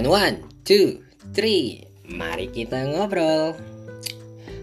[0.00, 1.04] And one, two,
[1.36, 3.52] three, mari kita ngobrol.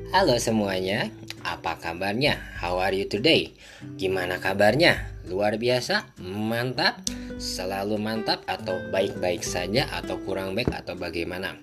[0.10, 1.14] Halo semuanya,
[1.46, 2.42] apa kabarnya?
[2.58, 3.54] How are you today?
[4.02, 4.98] Gimana kabarnya?
[5.30, 6.18] Luar biasa?
[6.26, 7.06] Mantap?
[7.38, 11.54] Selalu mantap atau baik-baik saja atau kurang baik atau bagaimana?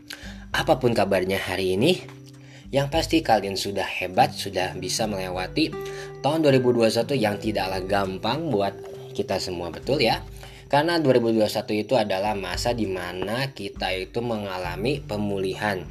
[0.54, 1.98] Apa pun kabarnya hari ini,
[2.70, 5.74] yang pasti kalian sudah hebat, sudah bisa melewati
[6.22, 8.78] tahun 2021 yang tidaklah gampang buat
[9.18, 10.22] kita semua betul ya.
[10.74, 15.86] Karena 2021 itu adalah masa di mana kita itu mengalami pemulihan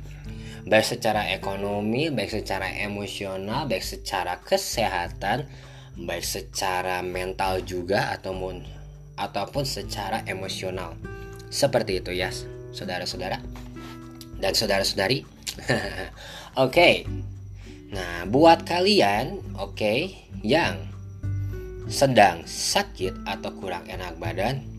[0.67, 5.47] baik secara ekonomi, baik secara emosional, baik secara kesehatan,
[5.95, 8.63] baik secara mental juga ataupun
[9.15, 10.99] ataupun secara emosional.
[11.47, 12.27] Seperti itu ya,
[12.75, 13.39] saudara-saudara
[14.39, 15.23] dan saudara-saudari.
[15.63, 16.11] oke.
[16.59, 17.07] Okay.
[17.93, 20.75] Nah, buat kalian, oke, okay, yang
[21.85, 24.72] sedang sakit atau kurang enak badan,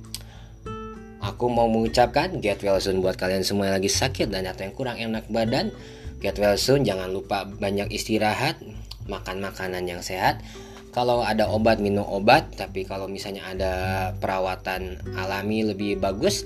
[1.24, 4.76] Aku mau mengucapkan get well soon buat kalian semua yang lagi sakit dan atau yang
[4.76, 5.72] kurang enak badan.
[6.20, 8.60] Get well soon, jangan lupa banyak istirahat,
[9.08, 10.44] makan makanan yang sehat.
[10.92, 13.72] Kalau ada obat minum obat, tapi kalau misalnya ada
[14.20, 16.44] perawatan alami lebih bagus.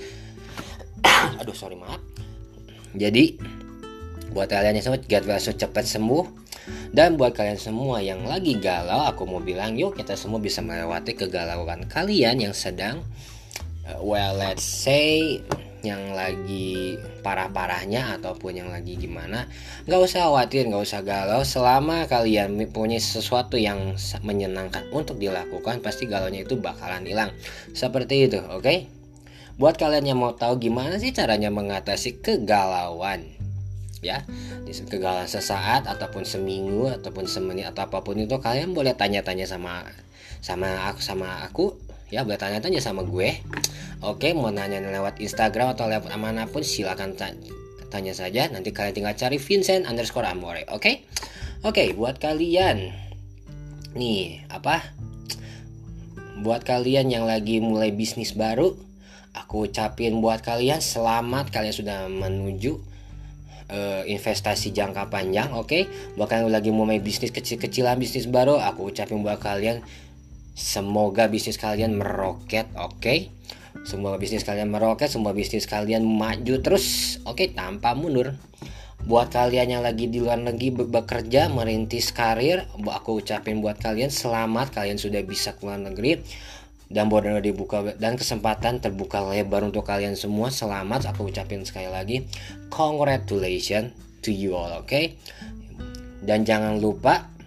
[1.43, 1.99] Aduh sorry maaf.
[2.95, 3.35] Jadi
[4.31, 6.47] buat kalian yang semua get well soon cepat sembuh.
[6.95, 11.17] Dan buat kalian semua yang lagi galau, aku mau bilang yuk kita semua bisa melewati
[11.17, 13.03] kegalauan kalian yang sedang
[14.03, 15.41] well let's say
[15.87, 19.47] yang lagi parah-parahnya ataupun yang lagi gimana
[19.87, 23.95] nggak usah khawatir nggak usah galau selama kalian punya sesuatu yang
[24.27, 27.31] menyenangkan untuk dilakukan pasti galaunya itu bakalan hilang
[27.79, 28.79] seperti itu oke okay?
[29.59, 33.27] buat kalian yang mau tahu gimana sih caranya mengatasi kegalauan
[34.03, 34.23] ya
[34.63, 39.83] di kegalauan sesaat ataupun seminggu ataupun semenit atau apa pun itu kalian boleh tanya-tanya sama
[40.39, 41.75] sama aku sama aku
[42.09, 43.41] ya boleh tanya-tanya sama gue.
[44.05, 46.15] Oke mau nanya lewat Instagram atau lewat
[46.49, 47.19] pun silakan
[47.89, 48.47] tanya saja.
[48.49, 51.05] Nanti kalian tinggal cari Vincent underscore Amore oke?
[51.67, 52.95] Oke buat kalian.
[53.99, 54.85] Nih apa?
[56.39, 58.89] Buat kalian yang lagi mulai bisnis baru
[59.35, 62.79] aku ucapin buat kalian selamat kalian sudah menuju
[63.71, 65.69] uh, investasi jangka panjang oke?
[65.69, 65.83] Okay?
[66.19, 69.83] bahkan lagi mulai bisnis kecil-kecilan bisnis baru aku ucapin buat kalian
[70.59, 72.99] Semoga bisnis kalian meroket, oke?
[72.99, 73.31] Okay?
[73.87, 77.55] Semoga bisnis kalian meroket, semua bisnis kalian maju terus, oke, okay?
[77.55, 78.35] tanpa mundur.
[79.07, 84.75] Buat kalian yang lagi di luar negeri bekerja, merintis karir, aku ucapin buat kalian selamat
[84.75, 86.19] kalian sudah bisa ke luar negeri
[86.91, 90.51] dan border dibuka dan kesempatan terbuka lebar untuk kalian semua.
[90.51, 92.27] Selamat aku ucapin sekali lagi.
[92.75, 93.95] Congratulations
[94.27, 94.91] to you all, oke?
[94.91, 95.15] Okay?
[96.19, 97.38] Dan jangan lupa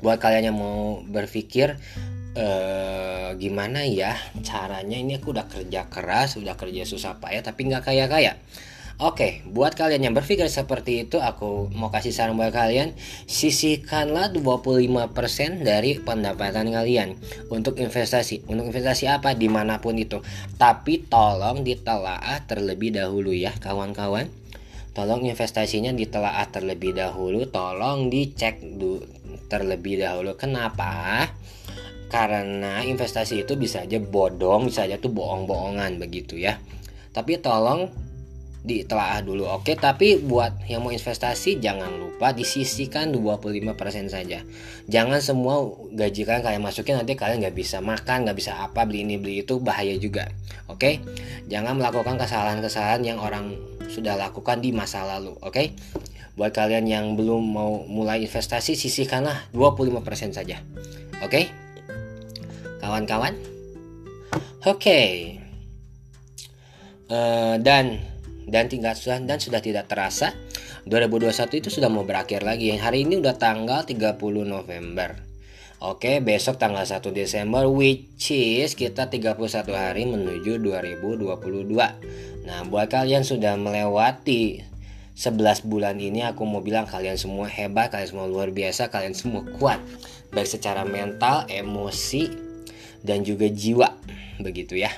[0.00, 1.78] buat kalian yang mau berpikir
[2.34, 7.84] uh, gimana ya caranya ini aku udah kerja keras udah kerja susah payah tapi nggak
[7.86, 8.34] kaya kaya
[9.02, 12.94] Oke, buat kalian yang berpikir seperti itu, aku mau kasih saran buat kalian,
[13.26, 17.18] sisihkanlah 25% dari pendapatan kalian
[17.50, 18.46] untuk investasi.
[18.46, 19.34] Untuk investasi apa?
[19.34, 20.22] Di mana pun itu.
[20.54, 24.30] Tapi tolong ditelaah terlebih dahulu ya, kawan-kawan.
[24.94, 30.34] Tolong investasinya ditelaah terlebih dahulu, tolong dicek dulu terlebih dahulu.
[30.38, 31.26] Kenapa?
[32.08, 36.62] Karena investasi itu bisa aja bodong, bisa aja tuh bohong-bohongan begitu ya.
[37.10, 37.90] Tapi tolong
[38.64, 39.44] ditelaah dulu.
[39.44, 44.40] Oke, tapi buat yang mau investasi jangan lupa disisihkan 25% saja.
[44.88, 49.04] Jangan semua gaji kalian kalian masukin nanti kalian nggak bisa makan, nggak bisa apa beli
[49.04, 50.32] ini beli itu bahaya juga.
[50.72, 51.04] Oke,
[51.52, 53.52] jangan melakukan kesalahan-kesalahan yang orang
[53.92, 55.36] sudah lakukan di masa lalu.
[55.44, 55.76] Oke,
[56.34, 60.58] Buat kalian yang belum mau mulai investasi, sisihkanlah 25% saja.
[61.22, 61.30] Oke?
[61.30, 61.44] Okay?
[62.82, 63.38] Kawan-kawan?
[64.66, 64.80] Oke.
[64.80, 65.08] Okay.
[67.04, 68.00] Uh, eh, dan
[68.48, 70.32] dan tinggal sudah dan sudah tidak terasa
[70.88, 72.72] 2021 itu sudah mau berakhir lagi.
[72.76, 75.16] Hari ini udah tanggal 30 November.
[75.84, 79.36] Oke, besok tanggal 1 Desember which is kita 31
[79.68, 82.48] hari menuju 2022.
[82.48, 84.73] Nah, buat kalian sudah melewati
[85.14, 89.46] 11 bulan ini aku mau bilang kalian semua hebat, kalian semua luar biasa, kalian semua
[89.58, 89.78] kuat
[90.34, 92.26] baik secara mental, emosi
[93.06, 93.94] dan juga jiwa
[94.42, 94.90] begitu ya.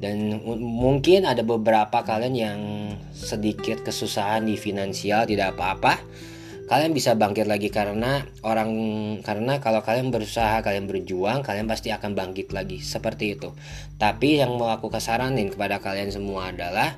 [0.00, 2.60] Dan mungkin ada beberapa kalian yang
[3.12, 6.00] sedikit kesusahan di finansial tidak apa-apa.
[6.72, 8.72] Kalian bisa bangkit lagi karena orang
[9.20, 13.52] karena kalau kalian berusaha, kalian berjuang, kalian pasti akan bangkit lagi seperti itu.
[14.00, 16.96] Tapi yang mau aku kesaranin kepada kalian semua adalah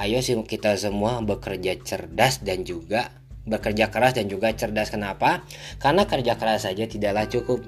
[0.00, 3.12] ayo sih kita semua bekerja cerdas dan juga
[3.44, 5.44] bekerja keras dan juga cerdas kenapa
[5.80, 7.64] karena kerja keras saja tidaklah cukup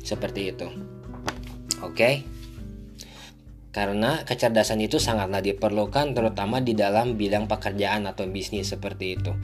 [0.00, 0.68] seperti itu
[1.84, 2.24] oke okay?
[3.76, 9.36] karena kecerdasan itu sangatlah diperlukan terutama di dalam bidang pekerjaan atau bisnis seperti itu.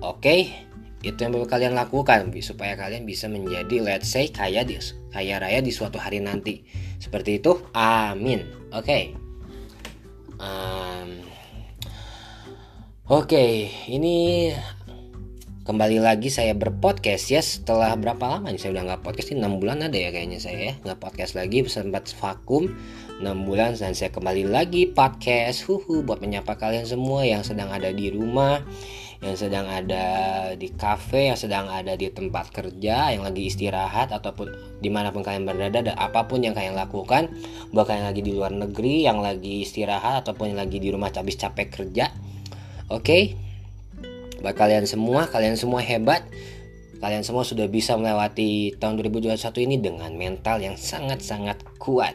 [0.00, 0.56] Oke,
[1.04, 4.80] itu yang perlu kalian lakukan supaya kalian bisa menjadi let's say kaya di
[5.12, 6.64] kaya raya di suatu hari nanti.
[6.96, 7.60] Seperti itu.
[7.76, 8.72] Amin.
[8.72, 9.12] Oke.
[10.40, 11.20] Um,
[13.04, 14.48] Oke, ini
[15.68, 17.28] kembali lagi saya berpodcast.
[17.28, 19.28] Ya setelah berapa lama nih saya udah nggak podcast?
[19.28, 20.74] Ini 6 bulan ada ya kayaknya saya ya.
[20.80, 22.72] Nggak podcast lagi sempat vakum.
[23.20, 25.68] 6 bulan dan saya kembali lagi podcast.
[25.68, 28.64] Huhu buat menyapa kalian semua yang sedang ada di rumah
[29.20, 30.04] yang sedang ada
[30.52, 34.52] di cafe yang sedang ada di tempat kerja yang lagi istirahat ataupun
[34.84, 37.32] di mana pun kalian berada dan apa pun yang kalian lakukan
[37.72, 41.40] buat kalian lagi di luar negeri yang lagi istirahat ataupun yang lagi di rumah habis
[41.40, 42.12] capek kerja
[42.92, 43.22] Oke, okay?
[44.44, 46.20] buat kalian semua, kalian semua hebat.
[47.00, 52.12] Kalian semua sudah bisa melewati tahun 2021 ini dengan mental yang sangat-sangat kuat.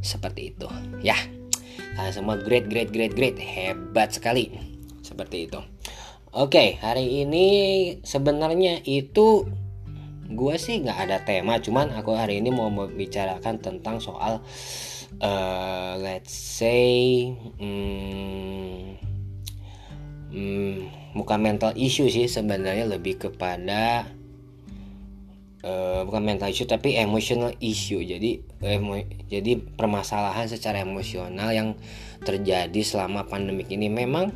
[0.00, 0.68] Seperti itu,
[1.04, 1.16] ya.
[2.00, 4.48] Kalian semua great, great, great, great, hebat sekali.
[5.04, 5.60] Seperti itu.
[6.32, 7.46] Oke, okay, hari ini
[8.00, 9.44] sebenarnya itu
[10.32, 14.40] gue sih nggak ada tema, cuman aku hari ini mau membicarakan tentang soal
[15.20, 17.26] uh, let's say
[17.58, 19.09] hmm,
[20.30, 24.06] hmm, bukan mental issue sih sebenarnya lebih kepada
[25.62, 28.00] uh, bukan mental issue tapi emotional issue.
[28.02, 31.68] Jadi emo, jadi permasalahan secara emosional yang
[32.22, 33.90] terjadi selama pandemik ini.
[33.90, 34.32] Memang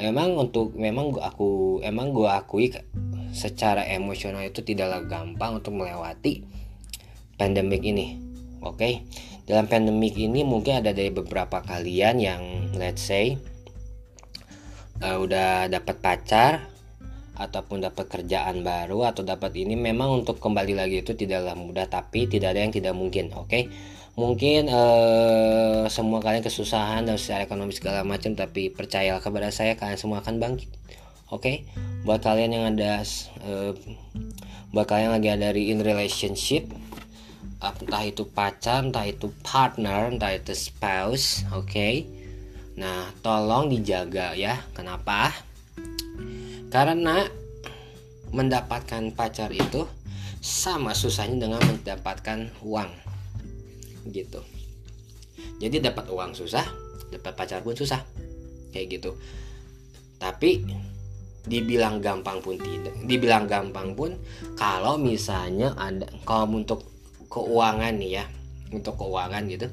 [0.00, 2.74] memang untuk memang aku emang gue akui
[3.34, 6.42] secara emosional itu tidaklah gampang untuk melewati
[7.38, 8.18] pandemik ini.
[8.64, 8.76] Oke?
[8.80, 8.94] Okay?
[9.44, 12.42] dalam pandemik ini mungkin ada dari beberapa kalian yang
[12.80, 13.36] let's say
[15.02, 16.52] uh, udah dapat pacar
[17.34, 22.30] ataupun dapat kerjaan baru atau dapat ini memang untuk kembali lagi itu tidaklah mudah tapi
[22.30, 23.66] tidak ada yang tidak mungkin oke okay?
[24.14, 29.98] mungkin uh, semua kalian kesusahan dan secara ekonomi segala macam tapi percayalah kepada saya kalian
[29.98, 30.70] semua akan bangkit
[31.34, 31.66] oke okay?
[32.06, 33.02] buat kalian yang ada
[33.42, 33.74] uh,
[34.70, 36.70] buat kalian lagi ada in relationship
[37.58, 42.06] entah itu pacar entah itu partner entah itu spouse oke okay?
[42.74, 44.58] Nah, tolong dijaga ya.
[44.74, 45.30] Kenapa?
[46.74, 47.22] Karena
[48.34, 49.86] mendapatkan pacar itu
[50.42, 52.90] sama susahnya dengan mendapatkan uang.
[54.10, 54.42] Gitu.
[55.62, 56.66] Jadi dapat uang susah,
[57.14, 58.02] dapat pacar pun susah.
[58.74, 59.10] Kayak gitu.
[60.18, 60.66] Tapi
[61.46, 62.94] dibilang gampang pun tidak.
[63.06, 64.18] Dibilang gampang pun
[64.58, 66.90] kalau misalnya ada kalau untuk
[67.30, 68.24] keuangan nih ya,
[68.74, 69.70] untuk keuangan gitu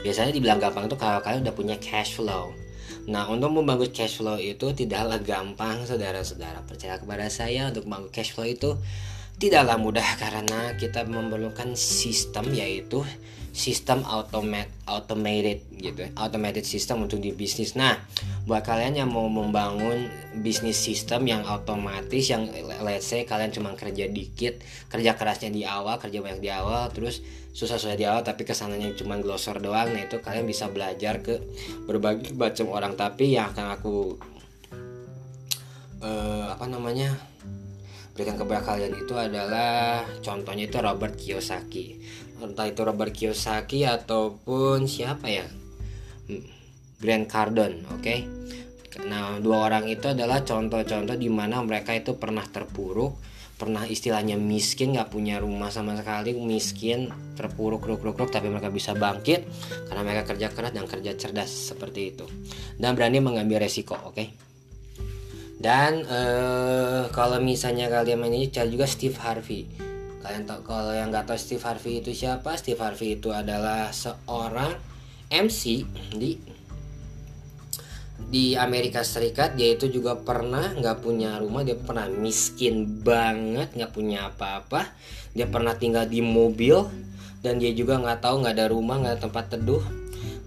[0.00, 2.52] biasanya dibilang gampang itu kalau kalian udah punya cash flow.
[3.10, 6.62] Nah, untuk membangun cash flow itu tidaklah gampang, saudara-saudara.
[6.68, 8.76] Percaya kepada saya, untuk membangun cash flow itu
[9.40, 13.00] tidaklah mudah karena kita memerlukan sistem yaitu
[13.50, 17.74] sistem automat automated gitu automated system untuk di bisnis.
[17.74, 17.98] Nah
[18.46, 20.06] buat kalian yang mau membangun
[20.38, 22.46] bisnis sistem yang otomatis yang
[22.86, 27.26] let's say kalian cuma kerja dikit kerja kerasnya di awal kerja banyak di awal terus
[27.50, 31.42] susah-susah di awal tapi ke sananya cuma glosor doang nah itu kalian bisa belajar ke
[31.84, 32.94] berbagai macam orang.
[32.94, 33.96] Tapi yang akan aku
[36.02, 37.14] uh, apa namanya
[38.14, 41.86] berikan kepada kalian itu adalah contohnya itu Robert Kiyosaki.
[42.40, 45.46] Entah itu Robert Kiyosaki ataupun siapa ya?
[46.30, 46.44] Hmm,
[47.00, 48.02] Grant Cardone oke?
[48.02, 48.20] Okay?
[49.06, 53.16] nah dua orang itu adalah contoh-contoh di mana mereka itu pernah terpuruk
[53.60, 58.72] pernah istilahnya miskin nggak punya rumah sama sekali miskin terpuruk ruk ruk ruk tapi mereka
[58.72, 59.44] bisa bangkit
[59.92, 62.24] karena mereka kerja keras dan kerja cerdas seperti itu.
[62.80, 64.16] Dan berani mengambil resiko oke?
[64.16, 64.28] Okay?
[65.60, 69.68] dan uh, kalau misalnya kalian ini cari juga Steve Harvey.
[70.24, 72.56] Kalian tahu kalau yang nggak tahu Steve Harvey itu siapa?
[72.56, 74.72] Steve Harvey itu adalah seorang
[75.28, 75.84] MC
[76.16, 76.40] di
[78.28, 83.92] di Amerika Serikat dia itu juga pernah nggak punya rumah dia pernah miskin banget nggak
[83.94, 84.92] punya apa-apa.
[85.32, 86.84] Dia pernah tinggal di mobil
[87.40, 89.82] dan dia juga nggak tahu nggak ada rumah nggak ada tempat teduh.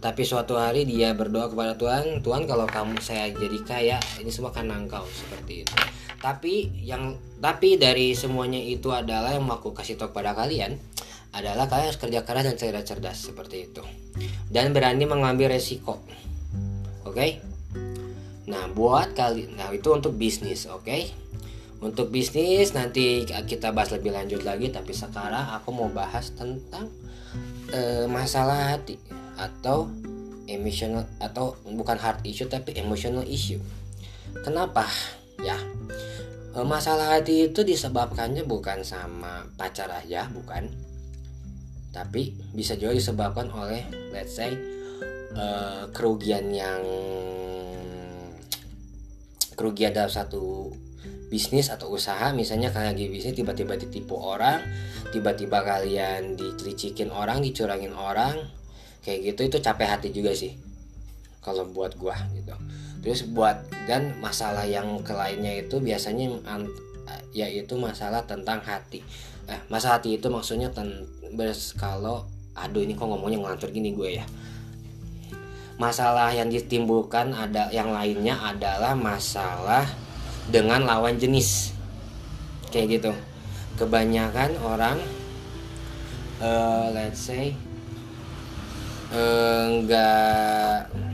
[0.04, 4.54] Tapi suatu hari dia berdoa kepada Tuhan Tuhan kalau kamu saya jadi kaya ini semua
[4.54, 5.76] karena engkau seperti itu.
[6.22, 10.80] Tapi yang tapi dari semuanya itu adalah yang mau aku kasih tahu kepada kalian
[11.34, 13.84] adalah kalian harus kerja keras dan cerdas-cerdas seperti itu.
[14.48, 16.04] Dan berani mengambil resiko
[17.04, 17.16] oke?
[17.16, 17.53] okay?
[18.54, 20.86] Nah buat kali nah itu untuk bisnis oke?
[20.86, 21.10] Okay?
[21.82, 26.88] untuk bisnis nanti kita bahas lebih lanjut lagi tapi sekarang aku mau bahas tentang
[27.74, 28.96] uh, masalah hati
[29.36, 29.90] atau
[30.46, 33.60] emotional atau bukan heart issue tapi emotional issue.
[34.48, 34.88] Kenapa?
[35.44, 35.60] Ya
[36.54, 40.70] Eh, masalah hati itu disebabkannya bukan sama pacar aja bukan.
[41.90, 43.82] Tapi bisa juga disebabkan oleh
[44.14, 44.54] let's say
[45.34, 46.82] uh, kerugian yang
[49.54, 50.74] kerugian dalam satu
[51.34, 54.62] bisnis atau usaha misalnya kalian lagi bisnis tiba-tiba ditipu orang
[55.10, 58.38] tiba-tiba kalian dicelicikin orang dicurangin orang
[59.04, 60.56] kayak gitu itu capek hati juga sih.
[61.44, 62.56] Kalau buat gua gitu.
[63.04, 66.32] Terus buat dan masalah yang kelainnya itu biasanya
[67.36, 69.04] yaitu masalah tentang hati.
[69.52, 71.04] Eh masalah hati itu maksudnya ten,
[71.76, 72.24] kalau
[72.56, 74.26] aduh ini kok ngomongnya ngelantur gini gue ya
[75.78, 79.86] masalah yang ditimbulkan ada yang lainnya adalah masalah
[80.50, 81.74] dengan lawan jenis.
[82.70, 83.12] Kayak gitu.
[83.78, 84.98] Kebanyakan orang
[86.42, 87.58] uh, let's say
[89.14, 91.14] enggak uh,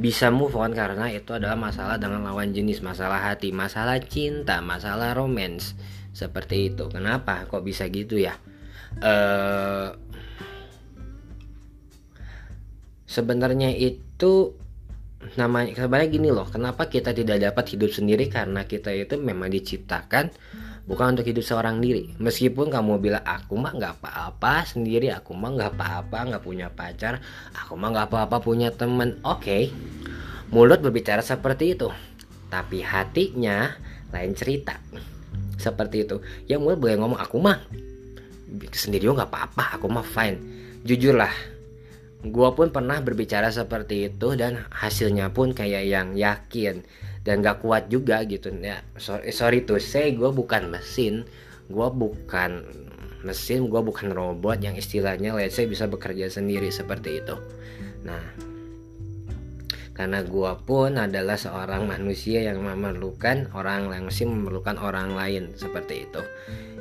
[0.00, 5.12] bisa move on karena itu adalah masalah dengan lawan jenis, masalah hati, masalah cinta, masalah
[5.12, 5.76] romance.
[6.16, 6.88] Seperti itu.
[6.88, 7.44] Kenapa?
[7.46, 8.34] Kok bisa gitu ya?
[8.98, 9.94] Uh,
[13.10, 14.54] sebenarnya itu
[15.36, 18.30] namanya sebenarnya gini loh kenapa kita tidak dapat hidup sendiri?
[18.30, 20.30] Karena kita itu memang diciptakan
[20.86, 22.14] bukan untuk hidup seorang diri.
[22.22, 27.18] Meskipun kamu bilang aku mah nggak apa-apa sendiri aku mah nggak apa-apa nggak punya pacar
[27.52, 29.74] aku mah nggak apa-apa punya temen oke okay.
[30.54, 31.90] mulut berbicara seperti itu
[32.48, 33.74] tapi hatinya
[34.14, 34.78] lain cerita
[35.58, 36.16] seperti itu.
[36.48, 37.58] Ya mulut boleh ngomong aku mah
[38.72, 40.38] sendiri nggak apa-apa aku mah fine.
[40.80, 41.59] Jujurlah
[42.20, 46.84] Gua pun pernah berbicara seperti itu dan hasilnya pun kayak yang yakin
[47.24, 48.52] dan gak kuat juga gitu.
[48.60, 51.24] Ya sorry, sorry tuh say gue bukan mesin.
[51.70, 52.66] Gue bukan
[53.20, 57.36] mesin gue bukan robot yang istilahnya let's say bisa bekerja sendiri seperti itu.
[58.04, 58.20] Nah
[59.92, 66.08] karena gue pun adalah seorang manusia yang memerlukan orang lain masih memerlukan orang lain seperti
[66.08, 66.22] itu.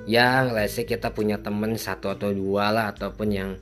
[0.08, 3.60] Yang let's say kita punya temen satu atau dua lah ataupun yang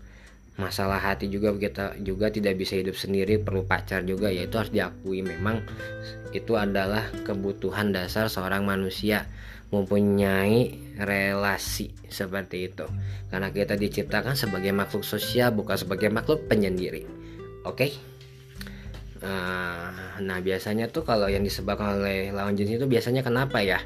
[0.58, 5.22] masalah hati juga kita juga tidak bisa hidup sendiri perlu pacar juga yaitu harus diakui.
[5.22, 5.62] Memang
[6.34, 9.30] itu adalah kebutuhan dasar seorang manusia
[9.70, 12.90] mempunyai relasi seperti itu.
[13.30, 17.06] Karena kita diciptakan sebagai makhluk sosial bukan sebagai makhluk penyendiri.
[17.64, 17.78] Oke?
[17.88, 17.92] Okay?
[19.18, 23.82] nah, nah biasanya tuh kalau yang disebabkan oleh lawan jenis itu biasanya kenapa ya?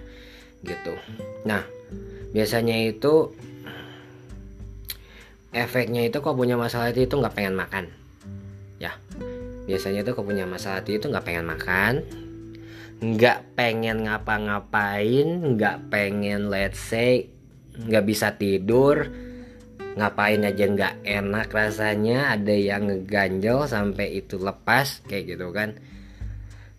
[0.63, 0.95] Gitu.
[1.47, 1.67] Nah
[2.31, 3.35] biasanya itu
[5.51, 7.85] efeknya itu kok punya masalah hati itu nggak pengen makan.
[8.79, 8.97] Ya
[9.69, 11.93] biasanya tuh kok punya masalah hati itu nggak pengen makan
[13.01, 17.29] nggak pengen ngapa-ngapain nggak pengen let's say
[17.73, 19.09] nggak bisa tidur
[19.97, 25.75] ngapain aja nggak enak rasanya ada yang ngeganjel sampai itu lepas kayak gitu kan.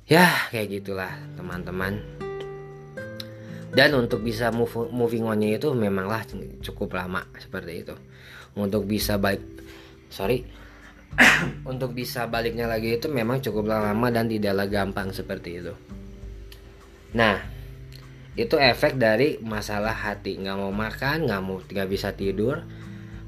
[0.09, 2.01] Ya kayak gitulah teman-teman.
[3.73, 6.25] Dan untuk bisa move, moving onnya itu memanglah
[6.65, 7.97] cukup lama seperti itu
[8.57, 9.43] untuk bisa balik
[10.13, 10.45] sorry.
[11.69, 15.75] Untuk bisa baliknya lagi itu memang cukup lama dan tidaklah gampang seperti itu.
[17.13, 17.37] Nah
[18.33, 20.41] itu efek dari masalah hati.
[20.41, 22.65] Nggak mau makan nggak mau nggak bisa tidur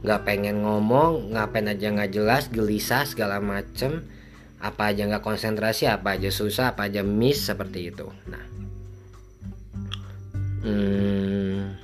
[0.04, 4.04] nggak pengen ngomong ngapain aja nggak jelas gelisah segala macem.
[4.64, 8.08] Apa aja nggak konsentrasi apa aja susah apa aja miss seperti itu.
[8.28, 8.44] Nah.
[10.64, 11.76] Hmm,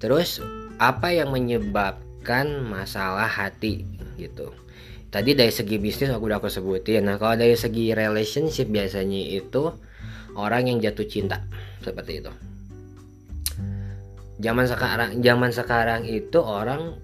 [0.00, 0.40] terus
[0.78, 3.82] apa yang menyebabkan masalah hati
[4.14, 4.54] gitu.
[5.08, 7.06] Tadi dari segi bisnis aku udah aku sebutin.
[7.08, 9.72] Nah kalau dari segi relationship biasanya itu
[10.38, 11.42] orang yang jatuh cinta
[11.82, 12.32] seperti itu.
[14.38, 16.94] Zaman sekarang zaman sekarang itu orang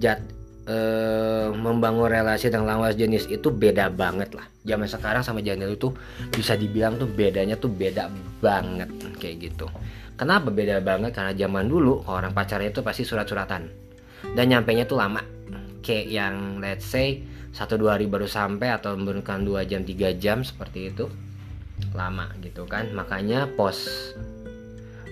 [0.00, 0.18] jat
[0.66, 4.48] eh, membangun relasi dengan lawan jenis itu beda banget lah.
[4.66, 5.94] Zaman sekarang sama zaman tuh
[6.34, 8.10] bisa dibilang tuh bedanya tuh beda
[8.42, 9.70] banget kayak gitu
[10.18, 11.14] Kenapa beda banget?
[11.14, 13.62] Karena zaman dulu orang pacarnya itu pasti surat-suratan
[14.34, 15.22] dan nyampe nya tuh lama.
[15.78, 17.22] Kayak yang let's say
[17.54, 21.08] satu dua hari baru sampai atau memberikan dua jam tiga jam seperti itu
[21.94, 24.12] lama gitu kan makanya pos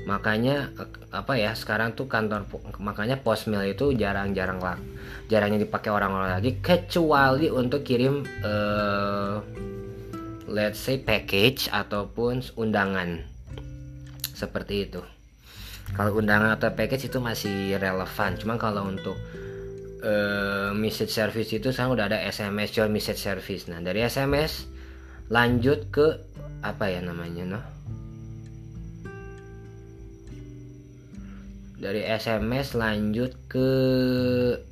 [0.06, 0.70] makanya
[1.10, 2.46] apa ya sekarang tuh kantor
[2.78, 4.78] makanya pos mail itu jarang-jarang lah
[5.26, 9.42] jarangnya dipakai orang-orang lagi kecuali untuk kirim uh,
[10.46, 13.26] let's say package ataupun undangan
[14.36, 15.00] seperti itu.
[15.96, 18.36] Kalau undangan atau package itu masih relevan.
[18.36, 19.16] Cuma kalau untuk
[20.04, 23.64] uh, message service itu sekarang udah ada SMS jual message service.
[23.72, 24.68] Nah dari SMS
[25.32, 26.06] lanjut ke
[26.60, 27.60] apa ya namanya no
[31.76, 33.70] dari SMS lanjut ke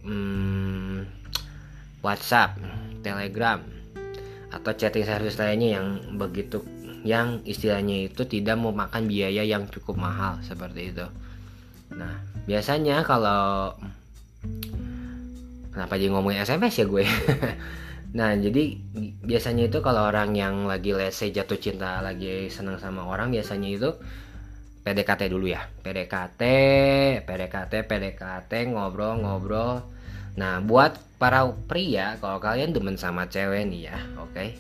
[0.03, 1.05] hmm,
[2.01, 2.57] WhatsApp
[3.05, 3.61] Telegram
[4.49, 6.65] atau chatting service lainnya yang begitu
[7.05, 11.07] yang istilahnya itu tidak memakan biaya yang cukup mahal seperti itu.
[11.93, 13.77] Nah biasanya kalau
[15.69, 17.05] kenapa jadi ngomongin SMS ya gue?
[18.15, 18.79] Nah jadi
[19.27, 23.91] biasanya itu kalau orang yang lagi say jatuh cinta lagi senang sama orang biasanya itu
[24.87, 25.67] PDKT dulu ya.
[25.83, 26.43] PDKT
[27.27, 29.83] PDKT PDKT ngobrol-ngobrol
[30.39, 34.31] nah buat para pria kalau kalian demen sama cewek nih ya oke?
[34.31, 34.59] okay?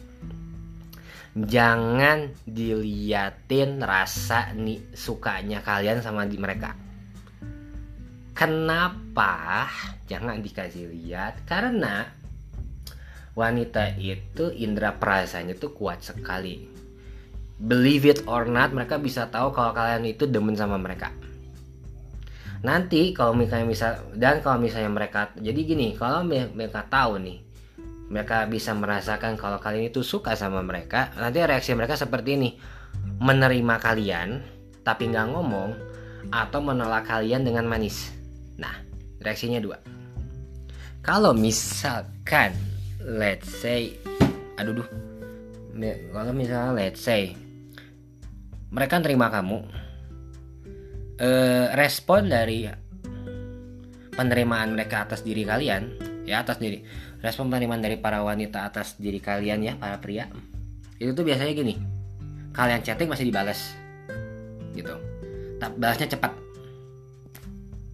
[1.34, 6.78] Jangan diliatin rasa nih sukanya kalian sama di mereka.
[8.34, 9.66] Kenapa?
[10.06, 11.42] Jangan dikasih lihat.
[11.46, 12.06] Karena
[13.34, 16.70] wanita itu indera perasanya tuh kuat sekali.
[17.58, 21.14] Believe it or not mereka bisa tahu kalau kalian itu demen sama mereka.
[22.62, 27.43] Nanti kalau misalnya misal dan kalau misalnya mereka jadi gini kalau mereka tahu nih
[28.08, 32.50] mereka bisa merasakan kalau kalian itu suka sama mereka nanti reaksi mereka seperti ini.
[33.20, 34.28] Menerima kalian
[34.84, 35.70] tapi nggak ngomong
[36.28, 38.12] atau menolak kalian dengan manis.
[38.61, 38.75] Nah
[39.20, 39.80] reaksinya dua.
[41.04, 42.52] Kalau misalkan
[43.00, 43.96] let's say
[44.61, 44.88] aduh duh.
[46.14, 47.34] Kalau misalnya let's say
[48.70, 49.58] mereka terima kamu
[51.18, 52.66] eh, respon dari
[54.14, 56.84] penerimaan mereka atas diri kalian ya atas diri.
[57.20, 60.28] Respon penerimaan dari para wanita atas diri kalian ya para pria.
[60.98, 61.74] Itu tuh biasanya gini
[62.54, 63.74] kalian chatting masih dibalas
[64.72, 64.94] gitu.
[65.58, 66.32] Tapi balasnya cepat.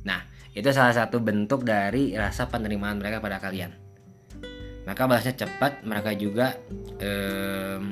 [0.04, 0.20] Nah
[0.52, 3.72] itu salah satu bentuk dari rasa penerimaan mereka pada kalian.
[4.84, 6.56] Maka balasnya cepat mereka juga
[7.00, 7.84] um,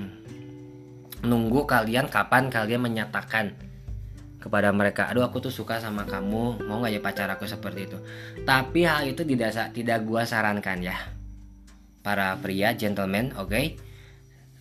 [1.25, 3.68] nunggu kalian kapan kalian menyatakan
[4.38, 7.99] kepada mereka aduh aku tuh suka sama kamu mau nggak ya pacar aku seperti itu?
[8.47, 10.97] Tapi hal itu tidak tidak gua sarankan ya.
[12.00, 13.50] Para pria gentleman oke?
[13.50, 13.66] Okay?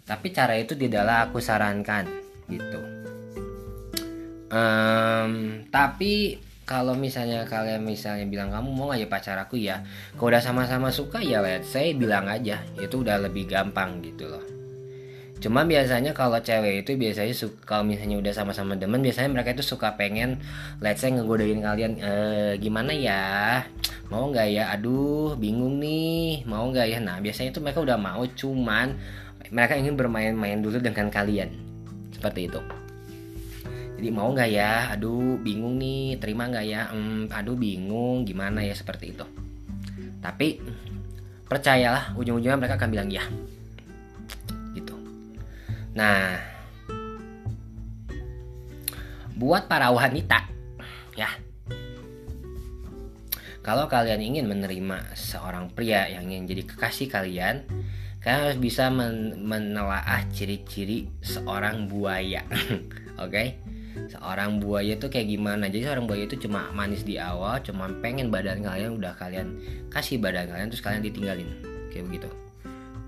[0.08, 2.08] tapi cara itu tidaklah aku sarankan
[2.48, 2.80] gitu.
[4.48, 9.60] Um, tapi kalau misalnya kalian misalnya bilang kamu mau aja pacar aku?
[9.60, 9.84] Ya
[10.16, 14.57] kalau udah sama-sama suka ya let's say bilang aja itu udah lebih gampang gitu loh
[15.38, 19.62] Cuma biasanya kalau cewek itu biasanya suka kalau misalnya udah sama-sama demen biasanya mereka itu
[19.62, 20.42] suka pengen
[20.82, 21.94] let's say ngegodain kalian.
[22.02, 22.14] E,
[22.58, 23.62] gimana ya?
[24.10, 24.74] Mau nggak ya?
[24.74, 26.42] Aduh bingung nih.
[26.50, 26.98] Mau nggak ya?
[26.98, 28.98] Nah biasanya itu mereka udah mau cuman
[29.54, 31.54] mereka ingin bermain-main dulu dengan kalian.
[32.18, 32.60] Seperti itu.
[34.02, 34.90] Jadi mau nggak ya?
[34.98, 36.18] Aduh bingung nih.
[36.18, 36.90] Terima nggak ya?
[36.90, 38.26] Hmm, aduh bingung.
[38.26, 38.74] Gimana ya?
[38.74, 39.26] Seperti itu.
[40.18, 40.58] Tapi
[41.46, 43.24] percayalah ujung-ujungnya mereka akan bilang ya
[45.98, 46.38] Nah,
[49.34, 50.46] buat para wanita,
[51.18, 51.26] ya,
[53.66, 57.66] kalau kalian ingin menerima seorang pria yang ingin jadi kekasih kalian,
[58.22, 62.46] kalian harus bisa men menelaah ciri-ciri seorang buaya,
[63.18, 63.34] oke?
[63.34, 63.58] Okay?
[64.14, 65.66] Seorang buaya itu kayak gimana?
[65.66, 69.58] Jadi seorang buaya itu cuma manis di awal, cuma pengen badan kalian udah kalian
[69.90, 71.50] kasih badan kalian terus kalian ditinggalin,
[71.90, 72.30] kayak begitu.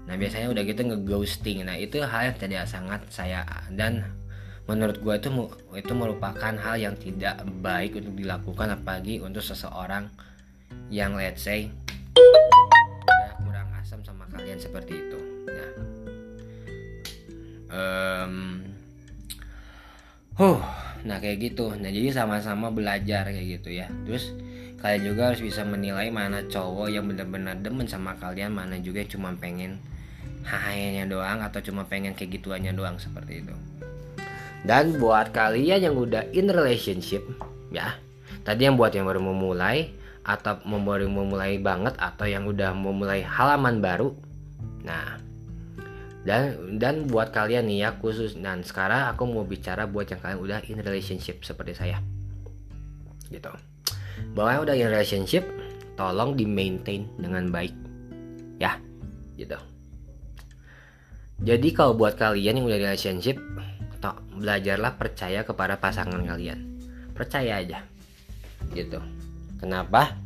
[0.10, 1.62] Nah biasanya udah gitu ngeghosting.
[1.70, 4.10] Nah itu hal yang tidak sangat saya dan
[4.66, 5.30] menurut gue itu
[5.78, 10.10] itu merupakan hal yang tidak baik untuk dilakukan apalagi untuk seseorang
[10.90, 11.70] yang let's say
[12.18, 15.20] udah kurang asam sama kalian seperti itu.
[15.46, 15.72] Nah,
[17.70, 18.34] um,
[20.38, 20.62] huh,
[21.06, 21.70] nah kayak gitu.
[21.78, 23.90] Nah jadi sama-sama belajar kayak gitu ya.
[24.10, 24.34] Terus
[24.82, 29.34] kalian juga harus bisa menilai mana cowok yang benar-benar demen sama kalian, mana juga cuma
[29.38, 29.78] pengen
[30.50, 33.54] hanya doang atau cuma pengen kayak gituannya doang seperti itu.
[34.66, 37.24] Dan buat kalian yang udah in relationship
[37.70, 37.96] ya
[38.44, 39.94] tadi yang buat yang baru memulai
[40.26, 44.14] atau baru memulai banget atau yang udah memulai halaman baru
[44.84, 45.18] nah
[46.28, 50.40] dan dan buat kalian nih ya khusus dan sekarang aku mau bicara buat yang kalian
[50.44, 52.04] udah in relationship seperti saya
[53.32, 53.50] gitu.
[54.36, 55.48] Bahwa yang udah in relationship
[55.96, 57.72] tolong di maintain dengan baik
[58.60, 58.76] ya
[59.40, 59.56] gitu
[61.40, 63.40] jadi kalau buat kalian yang udah di relationship,
[64.04, 66.60] tok, belajarlah percaya kepada pasangan kalian.
[67.16, 67.80] Percaya aja.
[68.76, 69.00] Gitu.
[69.56, 70.20] Kenapa?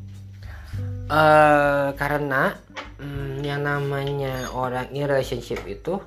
[1.06, 2.58] Uh, karena
[2.98, 6.02] um, yang namanya orang in relationship itu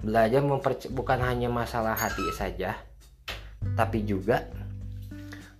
[0.00, 0.40] belajar
[0.88, 2.80] bukan hanya masalah hati saja,
[3.76, 4.48] tapi juga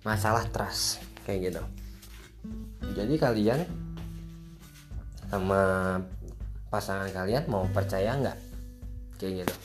[0.01, 1.63] masalah trust kayak gitu.
[2.97, 3.61] Jadi kalian
[5.29, 5.61] sama
[6.73, 8.50] pasangan kalian mau percaya nggak
[9.21, 9.55] kayak gitu.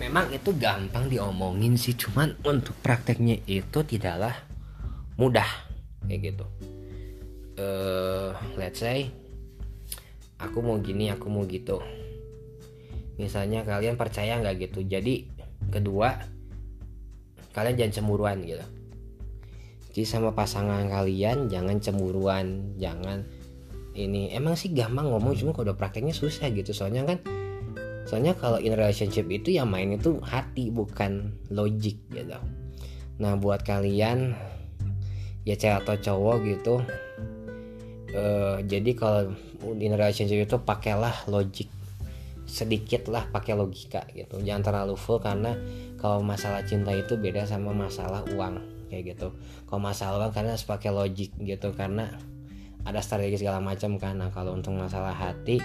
[0.00, 4.32] Memang itu gampang diomongin sih cuman untuk prakteknya itu tidaklah
[5.20, 5.46] mudah
[6.08, 6.46] kayak gitu.
[7.60, 9.12] Uh, let's say
[10.40, 11.84] aku mau gini aku mau gitu.
[13.20, 14.80] Misalnya kalian percaya nggak gitu?
[14.88, 15.28] Jadi
[15.68, 16.16] kedua
[17.52, 18.64] kalian jangan cemburuan gitu.
[19.92, 23.28] Jadi sama pasangan kalian jangan cemburuan jangan
[23.92, 24.32] ini.
[24.32, 26.72] Emang sih gampang ngomong cuma kalau udah prakteknya susah gitu.
[26.72, 27.20] Soalnya kan
[28.10, 32.34] soalnya kalau in relationship itu yang main itu hati bukan logik gitu.
[33.22, 34.34] Nah buat kalian
[35.46, 36.74] ya cewek atau cowok gitu
[38.18, 39.30] uh, jadi kalau
[39.78, 41.70] in relationship itu pakailah logik
[42.50, 44.42] sedikit lah pakai logika gitu.
[44.42, 45.54] Jangan terlalu full karena
[46.02, 48.58] kalau masalah cinta itu beda sama masalah uang
[48.90, 49.30] kayak gitu.
[49.70, 52.10] Kalau masalah kan karena harus pakai logik gitu karena
[52.82, 54.18] ada strategi segala macam kan.
[54.18, 55.62] Nah kalau untuk masalah hati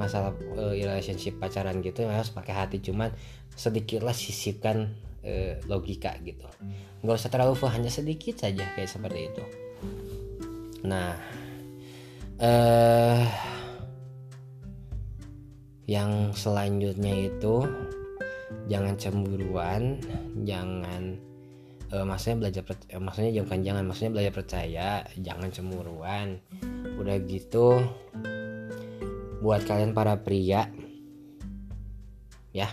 [0.00, 3.12] masalah uh, relationship pacaran gitu harus pakai hati cuman
[3.52, 6.46] sedikitlah sisipkan uh, logika gitu.
[7.02, 9.44] Nggak usah terlalu full hanya sedikit saja kayak seperti itu.
[10.86, 11.14] Nah
[12.40, 13.22] uh,
[15.86, 17.66] yang selanjutnya itu
[18.70, 19.98] jangan cemburuan
[20.46, 21.18] jangan
[21.90, 24.88] uh, maksudnya belajar uh, maksudnya jangan jangan maksudnya belajar percaya
[25.20, 26.38] jangan cemburuan.
[26.96, 27.82] Udah gitu
[29.42, 30.70] buat kalian para pria
[32.54, 32.70] ya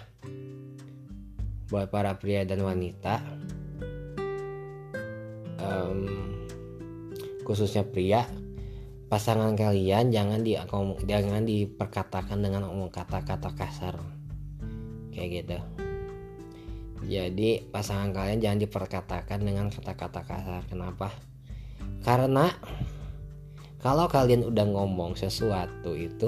[1.74, 3.26] buat para pria dan wanita
[5.58, 6.06] um,
[7.42, 8.30] khususnya pria
[9.10, 10.54] pasangan kalian jangan di
[11.10, 13.98] jangan diperkatakan dengan omong kata-kata kasar
[15.10, 15.58] kayak gitu
[17.10, 20.62] jadi pasangan kalian jangan diperkatakan dengan kata-kata kasar.
[20.68, 21.16] Kenapa?
[22.04, 22.52] Karena
[23.80, 26.28] kalau kalian udah ngomong sesuatu itu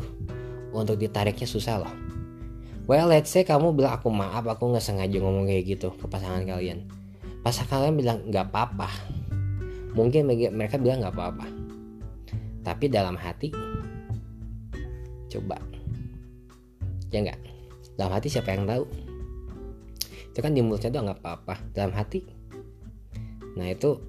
[0.71, 1.93] untuk ditariknya susah loh.
[2.89, 6.43] Well, let's say kamu bilang aku maaf, aku nggak sengaja ngomong kayak gitu ke pasangan
[6.43, 6.87] kalian.
[7.45, 8.89] Pasangan kalian bilang nggak apa-apa.
[9.95, 11.47] Mungkin mereka bilang nggak apa-apa.
[12.61, 13.53] Tapi dalam hati,
[15.29, 15.57] coba,
[17.13, 17.39] ya nggak.
[17.95, 18.85] Dalam hati siapa yang tahu?
[20.31, 22.23] itu kan di mulutnya tuh nggak apa-apa dalam hati
[23.59, 23.99] nah itu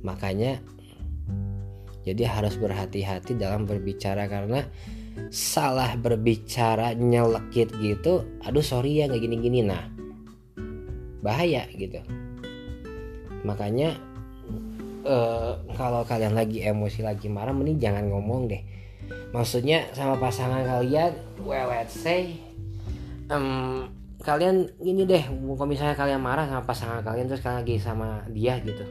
[0.00, 0.64] makanya
[2.14, 4.64] jadi harus berhati-hati dalam berbicara karena
[5.28, 9.66] salah berbicara nyelekit gitu aduh sorry ya nggak gini-gini.
[9.66, 9.84] Nah
[11.20, 11.98] bahaya gitu.
[13.42, 13.98] Makanya
[15.04, 18.62] uh, kalau kalian lagi emosi lagi marah mending jangan ngomong deh.
[19.34, 21.12] Maksudnya sama pasangan kalian
[21.44, 22.36] well let's say
[23.28, 23.88] um,
[24.24, 28.58] kalian ini deh kalau misalnya kalian marah sama pasangan kalian terus kalian lagi sama dia
[28.60, 28.84] gitu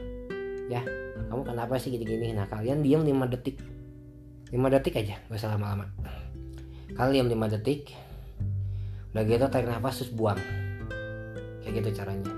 [0.72, 0.80] ya
[1.28, 2.32] kamu kenapa sih gini-gini?
[2.32, 3.60] Nah kalian diam 5 detik.
[4.48, 5.84] 5 detik aja gak usah lama-lama.
[6.96, 7.92] Kalian diam 5 detik.
[9.12, 10.40] Udah gitu tarik nafas terus buang.
[11.60, 12.32] Kayak gitu caranya.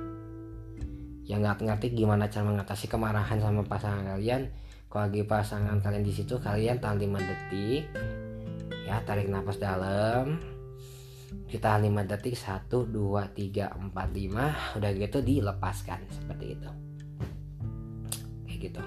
[1.22, 4.50] Ya nggak ngerti gimana cara mengatasi kemarahan sama pasangan kalian.
[4.90, 7.86] Kalau lagi pasangan kalian di situ kalian tahan 5 detik.
[8.90, 10.42] Ya tarik nafas dalam.
[11.46, 12.34] Kita 5 detik.
[12.34, 16.02] 1 2 3 4 5 udah gitu dilepaskan.
[16.10, 16.89] Seperti itu
[18.60, 18.84] gitu.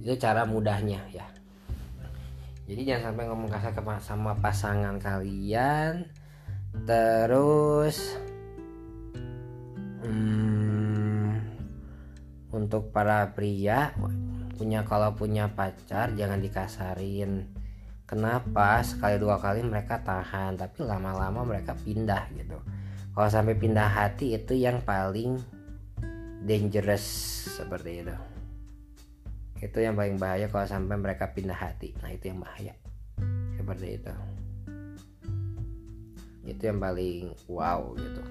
[0.00, 1.28] Itu cara mudahnya ya.
[2.66, 6.10] Jadi jangan sampai ngomong kasar sama pasangan kalian
[6.82, 8.18] terus
[10.02, 11.30] hmm,
[12.50, 13.94] untuk para pria
[14.58, 17.46] punya kalau punya pacar jangan dikasarin.
[18.06, 18.82] Kenapa?
[18.82, 22.58] Sekali dua kali mereka tahan tapi lama-lama mereka pindah gitu.
[23.14, 25.38] Kalau sampai pindah hati itu yang paling
[26.44, 27.04] dangerous
[27.56, 28.16] seperti itu.
[29.62, 31.96] Itu yang paling bahaya kalau sampai mereka pindah hati.
[32.04, 32.74] Nah itu yang bahaya.
[33.56, 34.14] Seperti itu.
[36.44, 38.22] Itu yang paling wow gitu.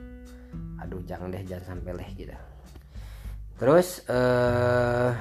[0.79, 2.35] Aduh jangan deh jangan sampai leh gitu.
[3.55, 5.15] Terus uh,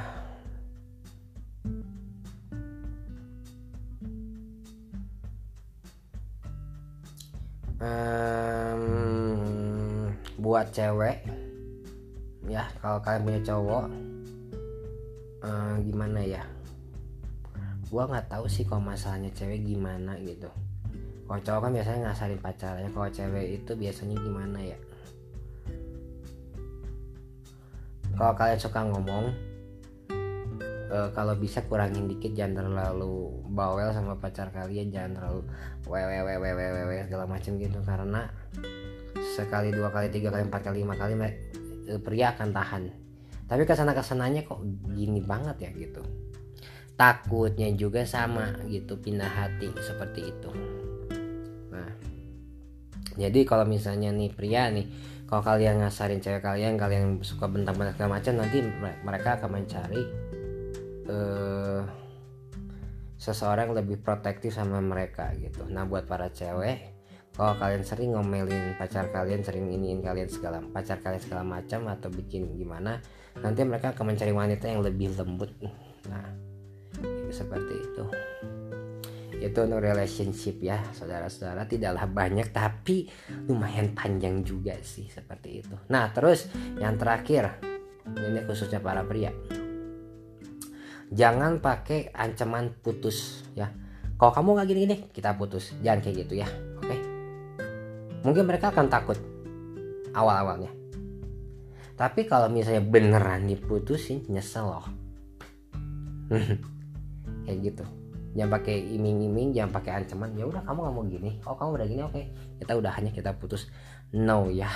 [7.79, 8.85] um,
[10.37, 11.44] buat cewek
[12.55, 13.85] ya kalau kalian punya cowok
[15.43, 16.43] um, gimana ya?
[17.91, 20.47] Gua nggak tahu sih kalau masalahnya cewek gimana gitu.
[21.27, 24.79] Kalau cowok kan biasanya ngasarin pacarnya kalau cewek itu biasanya gimana ya?
[28.15, 29.25] Kalau kalian suka ngomong
[30.95, 35.43] uh, kalau bisa kurangin dikit jangan terlalu bawel sama pacar kalian jangan terlalu
[35.91, 37.83] wewe wewe wewe wewe segala macam gitu.
[37.83, 38.31] Karena
[39.35, 41.27] sekali dua kali tiga kali empat kali lima kali uh,
[42.03, 42.83] pria akan tahan.
[43.45, 46.03] Tapi ke sana ke sananya kok gini banget ya gitu.
[46.95, 50.51] Takutnya juga sama gitu pindah hati seperti itu.
[51.75, 51.91] Nah
[53.19, 54.87] jadi kalau misalnya nih pria nih
[55.27, 58.59] kalau kalian ngasarin cewek kalian kalian suka bentak-bentak segala macam nanti
[59.03, 60.03] mereka akan mencari
[61.11, 61.83] uh,
[63.19, 65.65] seseorang lebih protektif sama mereka gitu.
[65.67, 66.94] Nah buat para cewek,
[67.35, 72.07] kalau kalian sering ngomelin pacar kalian sering iniin kalian segala pacar kalian segala macam atau
[72.07, 73.03] bikin gimana
[73.43, 75.51] nanti mereka akan mencari wanita yang lebih lembut.
[76.07, 76.27] Nah
[77.35, 78.05] seperti itu.
[79.35, 81.67] Itu no relationship ya saudara-saudara.
[81.67, 83.11] Tidaklah banyak tapi
[83.51, 85.75] lumayan panjang juga sih seperti itu.
[85.91, 86.47] Nah terus
[86.79, 87.59] yang terakhir
[88.15, 89.35] ini khususnya para pria.
[91.11, 93.75] Jangan pakai ancaman putus ya.
[94.15, 95.75] Kalau kamu nggak gini-gini kita putus.
[95.83, 96.49] Jangan kayak gitu ya?
[98.25, 99.21] Mungkin mereka akan takut
[100.17, 100.73] awal-awalnya.
[101.95, 104.87] Tapi kalau misalnya beneran diputusin nyesel loh.
[107.47, 107.85] Kayak gitu.
[108.35, 110.35] Jangan pakai iming-iming jangan pakai ancaman.
[110.35, 111.31] Ya udah kamu nggak mau gini.
[111.47, 112.13] Oh kamu udah gini oke.
[112.17, 112.25] Okay.
[112.59, 113.71] kita udah hanya kita putus.
[114.11, 114.67] No ya.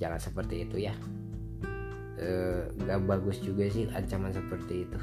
[0.00, 0.96] Jangan seperti itu ya.
[2.16, 2.28] E,
[2.88, 4.98] gak bagus juga sih ancaman seperti itu.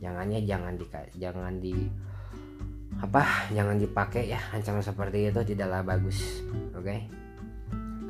[0.00, 0.86] Jangannya jangan di
[1.20, 1.74] jangan di
[3.00, 6.44] apa jangan dipakai ya ancaman seperti itu tidaklah bagus
[6.76, 7.08] oke okay?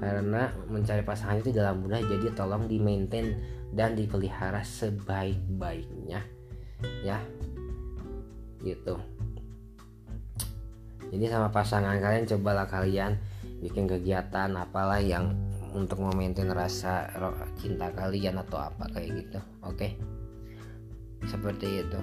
[0.03, 3.39] karena mencari pasangan itu dalam mudah jadi tolong di maintain
[3.71, 6.27] dan dipelihara sebaik-baiknya
[7.07, 7.23] ya
[8.67, 8.99] gitu
[11.15, 13.15] jadi sama pasangan kalian cobalah kalian
[13.63, 15.37] bikin kegiatan apalah yang
[15.71, 17.07] untuk memaintain rasa
[17.55, 19.95] cinta kalian atau apa kayak gitu oke okay?
[21.31, 22.01] seperti itu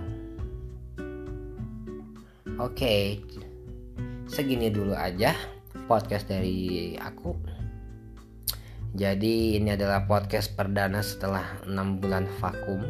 [2.58, 3.22] Oke,
[4.26, 5.38] segini dulu aja
[5.86, 7.38] podcast dari aku.
[8.98, 12.82] Jadi ini adalah podcast perdana setelah enam bulan vakum.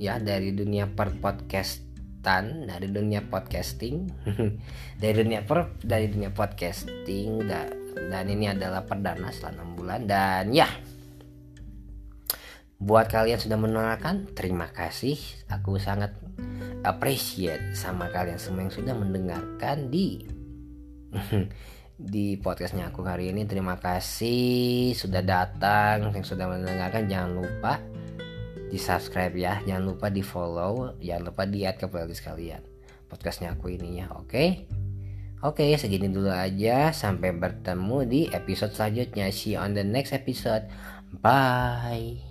[0.00, 4.08] Ya dari dunia per podcastan, dari dunia podcasting,
[5.04, 7.68] dari dunia per dari dunia podcasting dan,
[8.08, 10.08] dan ini adalah perdana setelah enam bulan.
[10.08, 10.68] Dan ya.
[12.80, 15.20] Buat kalian sudah menonton terima kasih.
[15.52, 16.16] Aku sangat
[16.82, 20.22] appreciate sama kalian semua yang sudah mendengarkan di
[21.98, 23.42] di podcastnya aku hari ini.
[23.44, 27.10] Terima kasih sudah datang yang sudah mendengarkan.
[27.10, 27.82] Jangan lupa
[28.70, 29.58] di subscribe ya.
[29.66, 30.94] Jangan lupa di follow.
[31.02, 32.62] Jangan lupa di add ke playlist kalian.
[33.10, 34.28] Podcastnya aku ini ya oke?
[34.28, 34.48] Okay?
[35.38, 36.94] Oke okay, segini dulu aja.
[36.94, 39.30] Sampai bertemu di episode selanjutnya.
[39.34, 40.66] See you on the next episode.
[41.08, 42.27] Bye